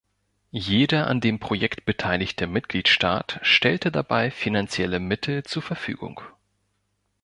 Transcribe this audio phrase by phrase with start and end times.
[0.49, 6.19] Jeder an dem Projekt beteiligte Mitgliedstaat stellte dabei finanzielle Mittel zur Verfügung.